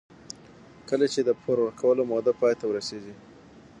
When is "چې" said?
1.13-1.19